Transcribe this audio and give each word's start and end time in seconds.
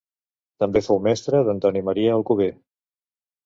També 0.63 0.81
fou 0.85 1.03
mestre 1.09 1.43
d'Antoni 1.49 1.87
Maria 1.93 2.17
Alcover. 2.19 2.51